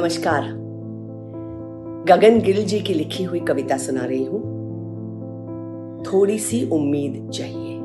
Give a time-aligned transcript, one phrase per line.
[0.00, 0.42] नमस्कार।
[2.08, 4.40] गगन गिल जी की लिखी हुई कविता सुना रही हूँ।
[6.02, 7.78] थोड़ी सी उम्मीद चाहिए।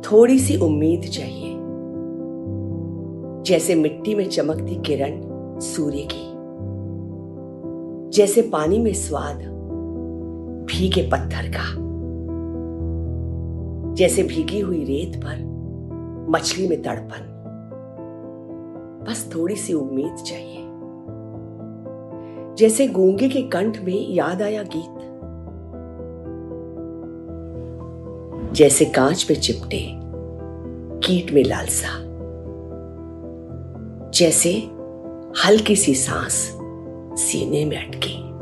[0.00, 1.54] थोड़ी सी उम्मीद चाहिए।
[3.46, 5.20] जैसे मिट्टी में चमकती किरण
[5.60, 6.32] सूर्य की।
[8.10, 9.38] जैसे पानी में स्वाद
[10.64, 11.74] भीगे पत्थर का।
[13.94, 15.52] जैसे भीगी हुई रेत पर
[16.30, 17.38] मछली में तड़पन।
[19.08, 20.58] बस थोड़ी सी उम्मीद चाहिए।
[22.58, 24.98] जैसे गूँगे के कंठ में याद आया गीत।
[28.52, 29.88] जैसे कांच पे चिपटे,
[31.06, 31.88] कीट में लालसा।
[34.10, 34.52] जैसे
[35.44, 36.58] हल्की सी सांस
[37.20, 38.32] सीने में अटकी।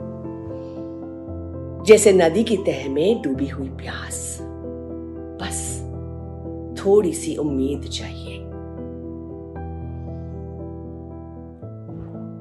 [1.85, 4.39] जैसे नदी की तह में डूबी हुई प्यास।
[5.43, 5.81] बस
[6.81, 8.50] थोड़ी सी उम्मीद चाहिए।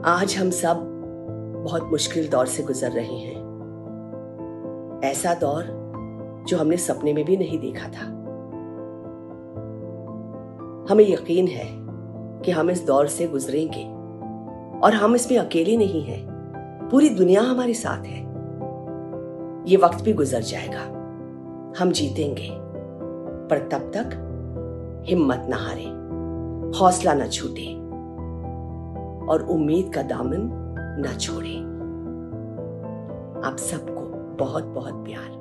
[0.05, 0.75] आज हम सब
[1.65, 3.41] बहुत मुश्किल दौर से गुजर रहे हैं।
[5.03, 5.63] ऐसा दौर
[6.47, 8.05] जो हमने सपने में भी नहीं देखा था।
[10.91, 11.67] हमें यकीन है
[12.41, 13.83] कि हम इस दौर से गुजरेंगे
[14.79, 16.27] और हम इसमें अकेले नहीं हैं।
[16.91, 18.21] पूरी दुनिया हमारे साथ है।
[19.67, 20.81] ये वक्त भी गुजर जाएगा।
[21.79, 22.49] हम जीतेंगे,
[23.47, 24.09] पर तब तक
[25.07, 25.85] हिम्मत ना हारे,
[26.79, 27.78] हौसला ना छूटे।
[29.29, 30.49] और उम्मीद का दामन
[31.05, 31.57] न छोड़े।
[33.49, 34.01] आप सबको
[34.35, 35.38] बहुत बहुत प्यार।